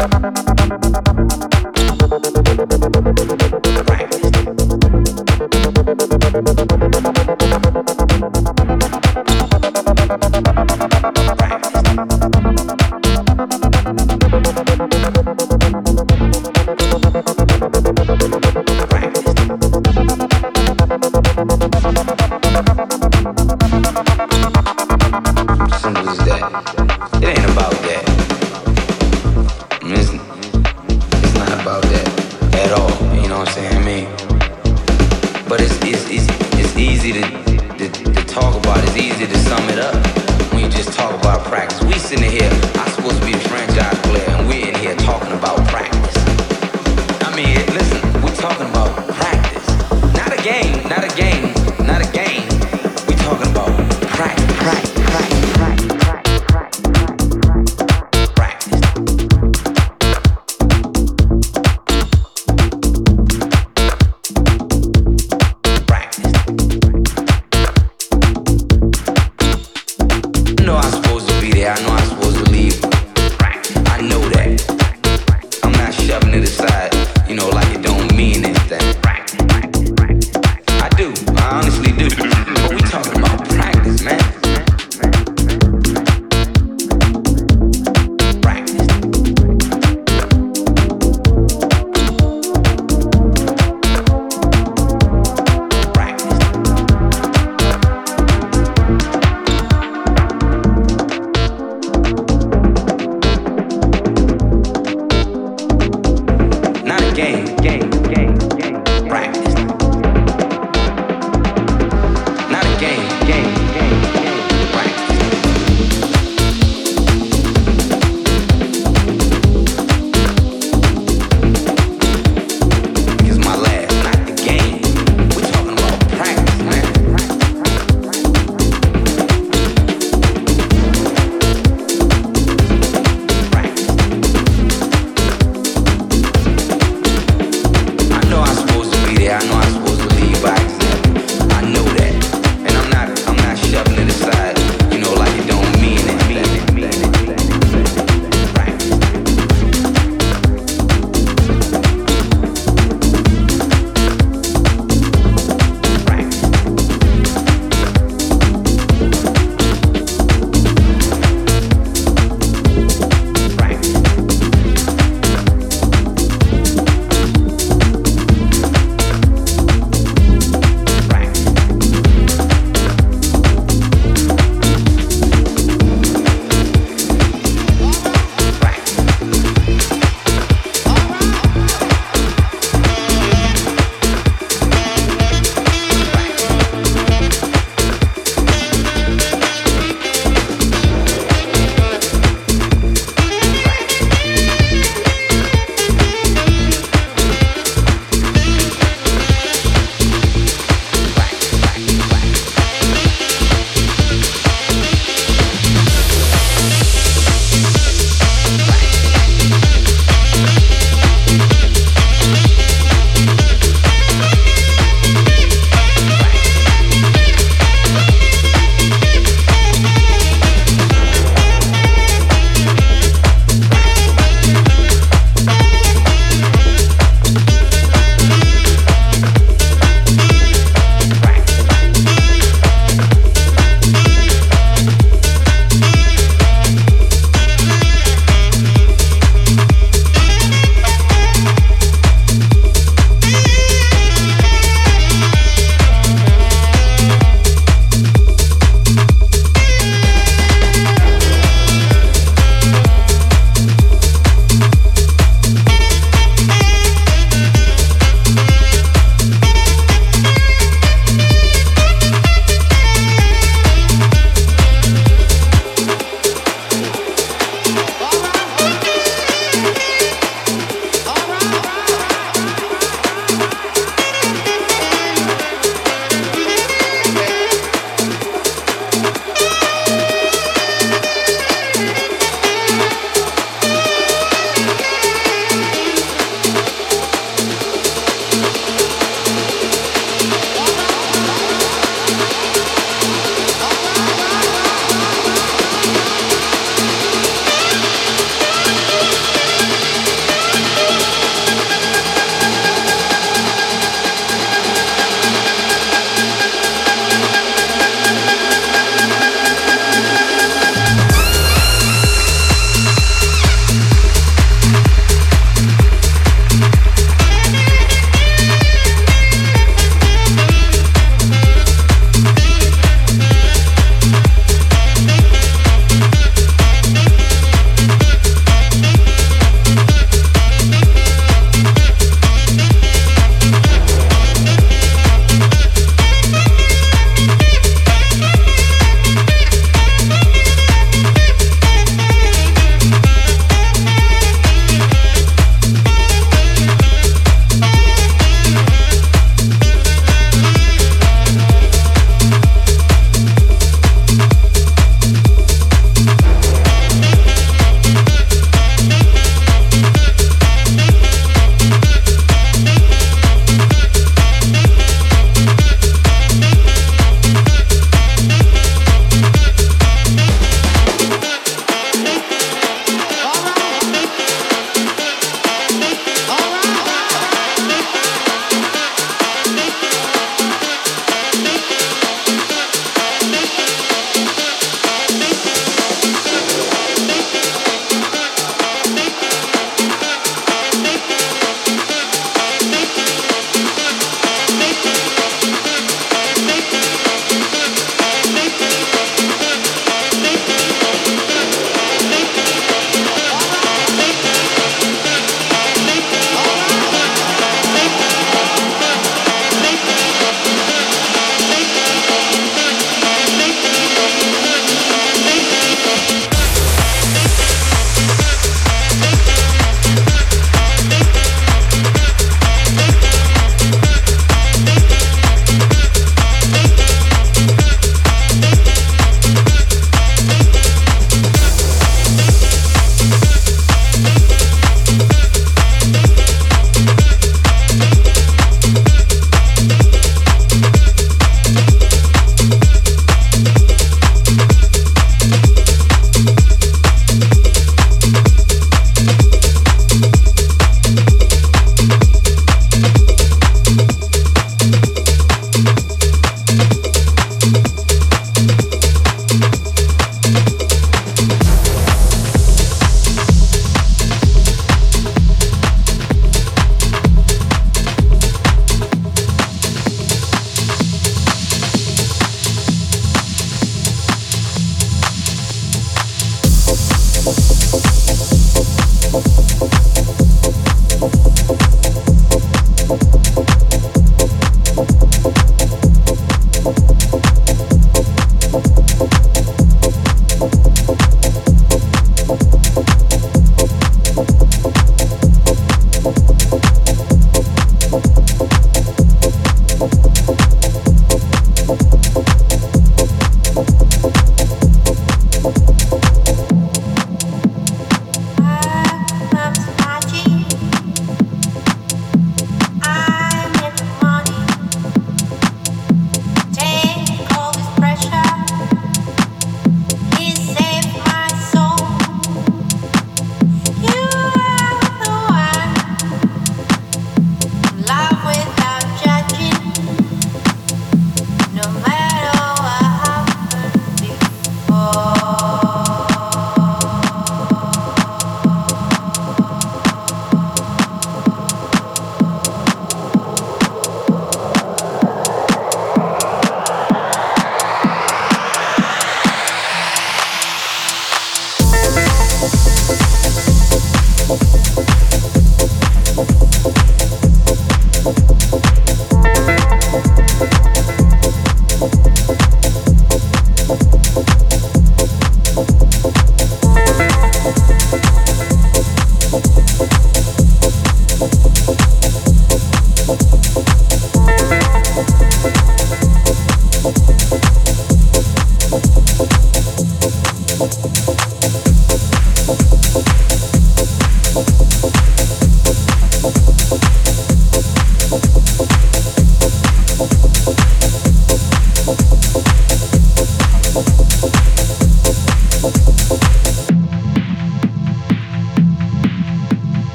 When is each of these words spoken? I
I 0.00 0.47